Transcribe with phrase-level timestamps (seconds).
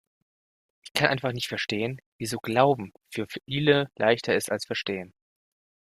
[0.81, 5.13] Ich kann einfach nicht verstehen, wieso Glauben für viele leichter ist als Verstehen.